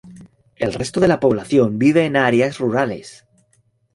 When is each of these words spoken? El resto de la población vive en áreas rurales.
El 0.55 0.73
resto 0.73 0.99
de 0.99 1.07
la 1.07 1.19
población 1.19 1.77
vive 1.77 2.07
en 2.07 2.17
áreas 2.17 2.57
rurales. 2.57 3.23